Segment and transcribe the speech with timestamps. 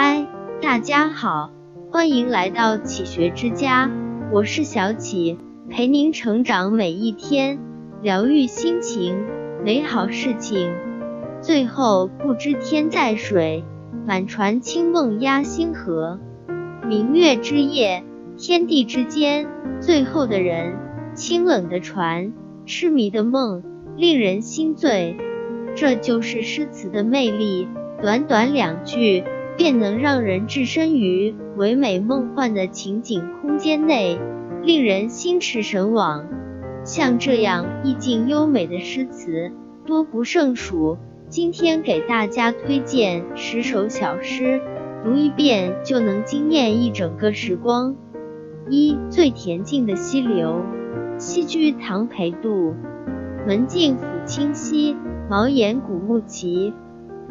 [0.00, 0.24] 嗨，
[0.62, 1.50] 大家好，
[1.90, 3.90] 欢迎来到启学之家，
[4.32, 5.36] 我是小启，
[5.68, 7.58] 陪您成长每一天，
[8.00, 9.26] 疗愈心情，
[9.64, 10.72] 美好事情。
[11.40, 13.64] 最后不知天在水，
[14.06, 16.20] 满船清梦压星河。
[16.86, 18.04] 明月之夜，
[18.36, 19.48] 天地之间，
[19.80, 20.76] 最后的人，
[21.14, 22.32] 清冷的船，
[22.66, 23.64] 痴迷的梦，
[23.96, 25.16] 令人心醉。
[25.74, 27.66] 这就是诗词的魅力，
[28.00, 29.24] 短短两句
[29.58, 34.18] 便能让人置身于唯美梦幻的情景空间内，
[34.62, 36.24] 令人心驰神往。
[36.84, 39.50] 像这样意境优美的诗词
[39.84, 40.96] 多不胜数，
[41.28, 44.60] 今天给大家推荐十首小诗，
[45.02, 47.96] 读一遍就能惊艳一整个时光。
[48.70, 50.62] 一最恬静的溪流，
[51.18, 52.76] 栖居唐裴度，
[53.44, 54.96] 门径抚清溪。
[55.28, 56.72] 茅檐古木齐，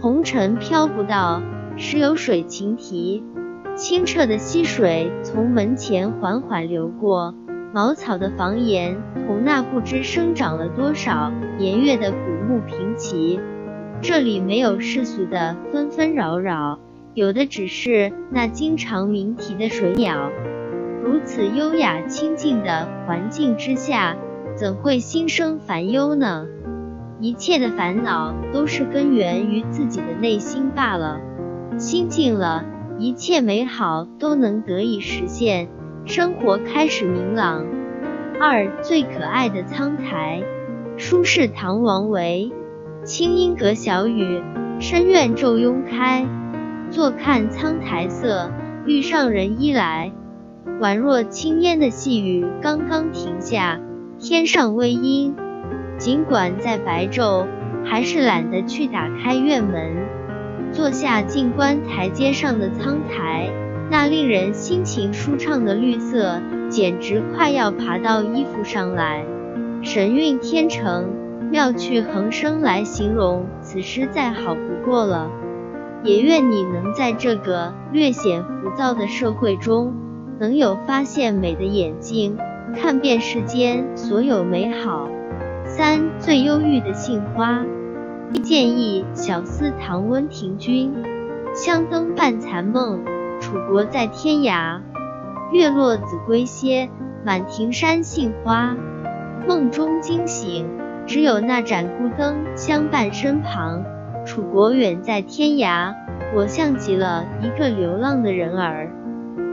[0.00, 1.42] 红尘飘不到，
[1.80, 3.24] 时有水晴啼。
[3.74, 7.34] 清澈的溪水从门前缓缓流过，
[7.72, 13.40] 茅草的房檐同那不知生长了多少年月的古木平齐。
[14.02, 16.78] 这里没有世俗的纷纷扰扰，
[17.14, 20.30] 有的只是那经常鸣啼的水鸟。
[21.02, 24.16] 如此优雅清静的环境之下，
[24.54, 26.46] 怎会心生烦忧呢？
[27.20, 31.18] 一切的烦恼都是根源于自己的内心罢了。
[31.80, 32.62] 心静了，
[32.98, 35.68] 一切美好都能得以实现，
[36.04, 37.64] 生活开始明朗。
[38.38, 40.42] 二最可爱的苍苔，
[40.98, 42.52] 舒适唐王维。
[43.02, 44.42] 清音阁小雨，
[44.78, 46.26] 深院骤拥开。
[46.90, 48.50] 坐看苍苔色，
[48.84, 50.12] 欲上人衣来。
[50.82, 53.80] 宛若轻烟的细雨刚刚停下，
[54.18, 55.34] 天上微阴。
[55.96, 57.46] 尽管在白昼，
[57.86, 59.96] 还是懒得去打开院门，
[60.80, 63.50] 坐下静观台阶上的苍苔，
[63.90, 69.26] 那令人心情舒畅的绿色，简直快要爬到衣服上来，
[69.82, 71.10] 神韵天成，
[71.50, 75.30] 妙趣横生来形容此诗再好不过了。
[76.02, 79.92] 也愿你能在这个略显浮躁的社会中，
[80.38, 82.38] 能有发现美的眼睛，
[82.74, 85.10] 看遍世间所有美好。
[85.66, 87.66] 三最忧郁的杏花，
[88.38, 90.92] 建议小思唐温庭筠。
[91.52, 93.00] 香灯半残梦，
[93.40, 94.80] 楚国在天涯。
[95.52, 96.88] 月落子规歇，
[97.24, 98.76] 满庭山杏花。
[99.48, 100.68] 梦中惊醒，
[101.06, 103.82] 只有那盏孤灯相伴身旁。
[104.24, 105.94] 楚国远在天涯，
[106.36, 108.88] 我像极了一个流浪的人儿。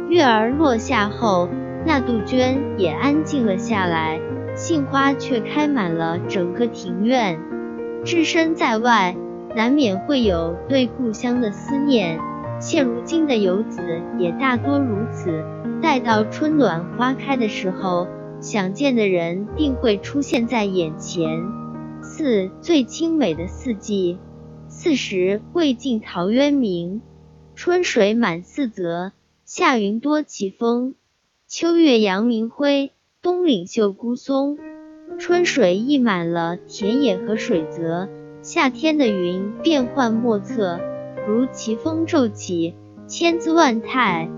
[0.09, 1.49] 月儿落下后，
[1.85, 4.19] 那杜鹃也安静了下来。
[4.55, 7.39] 杏花却开满了整个庭院。
[8.07, 9.17] 置身在外，
[9.53, 12.17] 难免会有对故乡的思念。
[12.57, 13.81] 现如今的游子
[14.17, 15.43] 也大多如此。
[15.81, 18.07] 待到春暖花开的时候，
[18.39, 21.27] 想见的人定会出现在眼前。
[22.01, 24.17] 四最清美的四季，
[24.69, 27.01] 四时未尽陶渊明。
[27.55, 29.11] 春水满四泽，
[29.43, 30.95] 夏云多奇峰，
[31.45, 32.93] 秋月扬明辉。
[33.21, 34.57] 冬岭秀孤松，
[35.19, 38.07] 春水溢满了田野和水泽，
[38.43, 40.79] 夏天的云变幻莫测，
[41.27, 42.75] 如奇峰骤起，
[43.07, 44.29] 千姿万态。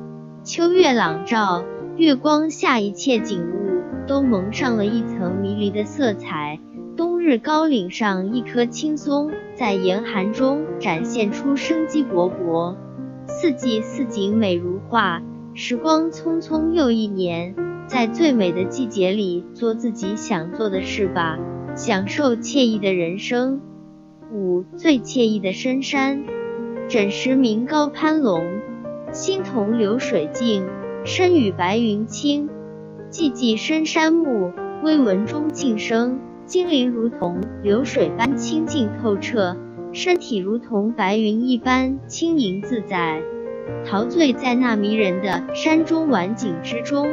[0.44, 1.66] 秋月朗照，
[1.98, 6.58] 月光下一切景物都蒙上了一层迷离的色彩。
[6.96, 12.76] 冬日高岭上一棵青松，在严寒中展现出生机勃勃。
[13.28, 15.22] 四季四景美如画，
[15.54, 17.54] 时光匆匆又一年。
[17.90, 21.40] 在最美的季节里，做自己想做的事吧，
[21.76, 23.62] 享受惬意的人生。
[24.32, 26.24] 五最惬意的深山，
[26.88, 28.46] 枕石鸣高攀龙，
[29.12, 30.68] 心同流水静，
[31.04, 32.48] 身与白云清。
[33.10, 34.54] 寂寂深山暮，
[34.84, 37.42] 微闻钟磬声，心灵如同。
[37.64, 39.58] 流水般清净透彻，
[39.92, 41.98] 身体如同白云一般。
[42.08, 43.24] 轻盈自在，
[43.84, 47.08] 陶醉在那迷人的山中晚景之中。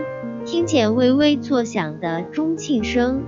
[0.47, 3.25] 听见微微作响的钟磬声，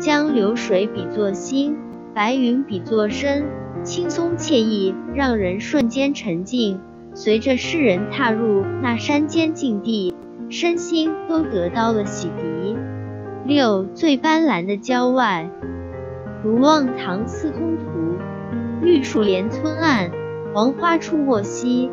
[0.00, 1.76] 将流水比作心，
[2.12, 3.44] 白云比作身，
[3.84, 6.80] 轻松惬意，让人瞬间沉静。
[7.14, 10.12] 随着诗人踏入那山间境地，
[10.50, 12.76] 身心都得到了洗涤。
[13.46, 15.48] 六最斑斓的郊外，
[16.42, 17.84] 如望唐司空图。
[18.82, 20.10] 绿树连村岸，
[20.52, 21.88] 黄花出没溪。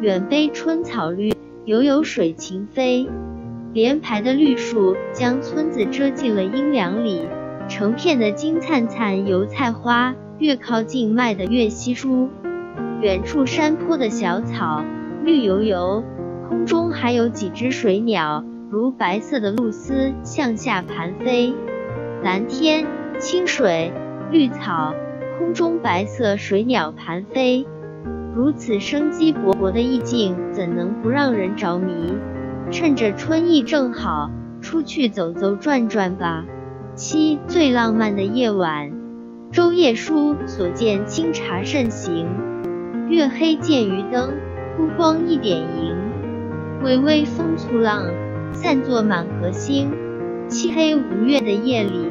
[0.00, 1.34] 远悲春草绿，
[1.66, 3.06] 犹有水禽飞。
[3.72, 7.28] 连排的绿树将村子遮进了阴凉里，
[7.68, 12.28] 成片的金灿灿油菜花，越靠近卖的越稀疏。
[13.00, 14.84] 远处山坡的小草
[15.24, 16.02] 绿油油，
[16.48, 21.54] 空中还有几只水鸟，如白色的露丝向下盘飞。
[22.24, 22.84] 蓝天、
[23.20, 23.92] 清水、
[24.32, 24.92] 绿草，
[25.38, 27.64] 空中白色水鸟盘飞，
[28.34, 32.12] 如此生机勃勃的意境，怎能不让人着迷？
[32.70, 34.30] 趁着春意正好，
[34.60, 36.44] 出去走走转转吧。
[36.94, 38.92] 七最浪漫的夜晚，
[39.50, 42.28] 周夜书所见清茶盛行，
[43.08, 44.34] 月黑见渔灯，
[44.76, 45.96] 孤光一点萤。
[46.82, 48.04] 微微风簇浪，
[48.52, 49.90] 散作满河星。
[50.48, 52.08] 漆黑无月的夜里，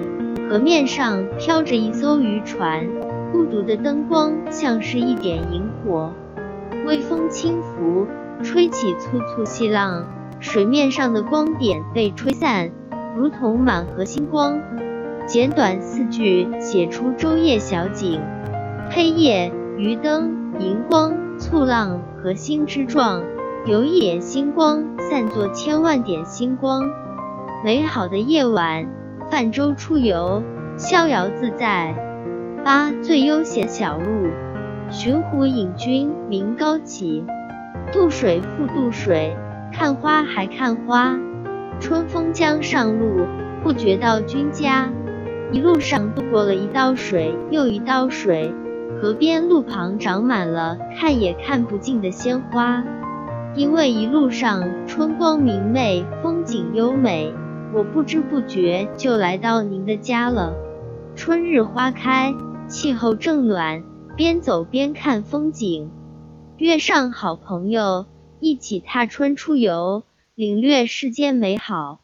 [0.49, 2.85] 河面上飘着一艘渔船，
[3.31, 6.13] 孤独的灯光像是一点萤火。
[6.85, 8.07] 微风轻拂，
[8.43, 10.05] 吹起簇簇细浪。
[10.39, 12.71] 水面上的光点被吹散，
[13.15, 14.59] 如同满河星光。
[15.27, 18.21] 简短四句写出舟夜小景：
[18.89, 23.21] 黑夜、渔灯、荧光、簇浪和星之状，
[23.65, 26.83] 有一点星光散作千万点星光。
[27.63, 28.87] 美好的夜晚，
[29.29, 30.41] 泛舟出游，
[30.77, 31.93] 逍遥自在。
[32.63, 34.29] 八最悠闲小路，
[34.89, 37.25] 寻湖引君名高起，
[37.91, 39.35] 渡水复渡水。
[39.71, 41.17] 看花还看花，
[41.79, 43.25] 春风江上路，
[43.63, 44.89] 不觉到君家。
[45.51, 48.53] 一路上渡过了一道水又一道水，
[49.01, 52.83] 河边路旁长满了看也看不尽的鲜花。
[53.55, 57.33] 因为一路上春光明媚，风景优美，
[57.73, 60.53] 我不知不觉就来到您的家了。
[61.15, 62.33] 春日花开，
[62.67, 63.83] 气候正暖，
[64.15, 65.89] 边走边看风景，
[66.57, 68.05] 约上好朋友。
[68.41, 70.03] 一起踏春出游，
[70.33, 71.99] 领略世间美好。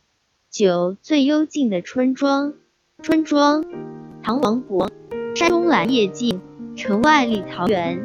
[0.51, 2.53] 九最幽静的村庄，
[3.01, 3.63] 村庄，
[4.21, 4.89] 唐王勃。
[5.35, 6.41] 山中兰叶静，
[6.75, 8.01] 城外立桃园。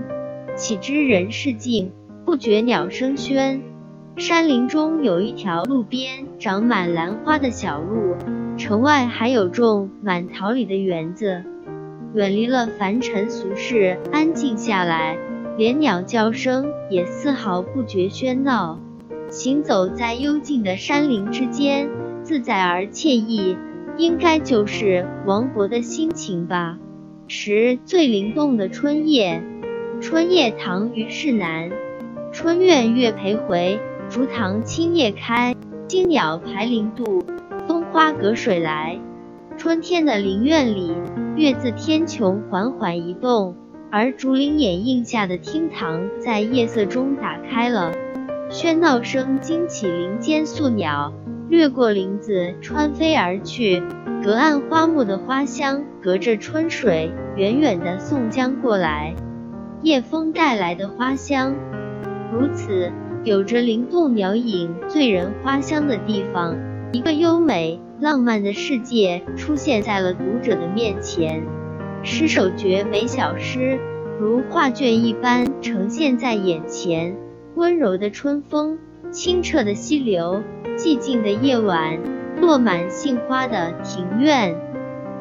[0.57, 1.91] 岂知人世静，
[2.25, 3.61] 不觉鸟声喧。
[4.17, 8.15] 山林中有一条路边长满兰花的小路，
[8.57, 11.45] 城外还有种满桃李的园子。
[12.15, 15.17] 远离了凡尘俗世，安静下来。
[15.61, 18.79] 连鸟叫声也丝毫不觉喧闹，
[19.29, 21.87] 行走在幽静的山林之间，
[22.23, 23.59] 自在而惬意，
[23.99, 26.79] 应该就是王勃的心情吧。
[27.29, 29.43] 十最灵动的春夜，
[30.01, 31.69] 春夜唐虞世南。
[32.33, 33.79] 春院月徘回，
[34.09, 35.55] 竹堂青叶开，
[35.87, 37.23] 惊鸟排林渡，
[37.69, 38.99] 风花隔水来。
[39.59, 40.95] 春天的林院里，
[41.37, 43.55] 月自天穹缓缓移动。
[43.93, 47.93] 而竹林掩映下的厅堂在夜色中打开了，
[48.49, 51.13] 喧闹声惊起林间宿鸟，
[51.49, 53.83] 掠过林子穿飞而去。
[54.23, 59.15] 隔岸花木的花香，隔着春水远远的送将过来。
[59.83, 61.57] 夜风带来的花香，
[62.33, 62.93] 如此
[63.25, 66.57] 有着灵动鸟影、醉人花香的地方，
[66.93, 71.43] 一个优美浪漫的世界出现在了读者的面前。
[72.03, 73.79] 诗首绝美小诗，
[74.19, 77.15] 如画卷一般呈现在眼前。
[77.57, 78.79] 温柔的春风，
[79.11, 80.43] 清澈的溪流，
[80.79, 81.99] 寂静的夜晚，
[82.41, 84.57] 落满杏花的庭院。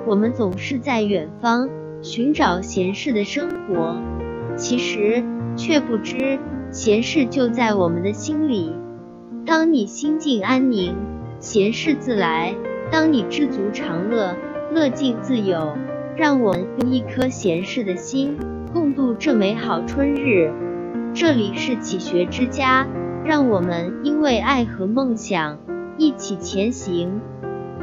[0.08, 1.70] 我们总是在远方
[2.02, 3.98] 寻找闲适的生活，
[4.56, 5.22] 其实
[5.58, 6.40] 却不知
[6.72, 8.74] 闲适就在我们的心里。
[9.46, 10.96] 当你心静安宁，
[11.40, 12.54] 闲适自来；
[12.90, 14.34] 当你知足常乐，
[14.72, 15.76] 乐尽自有。
[16.16, 18.38] 让我们用一颗闲适的心，
[18.74, 20.52] 共度这美好春日。
[21.14, 22.88] 这里是启学之家，
[23.26, 25.58] 让我们因为爱和梦想
[25.98, 27.20] 一起前行。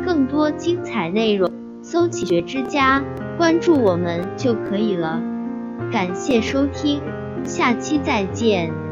[0.04, 1.50] 更多精彩内容，
[1.83, 3.02] 搜“启学之家”，
[3.37, 5.21] 关注我们就可以了。
[5.90, 7.00] 感谢收听，
[7.45, 8.85] 下期再见。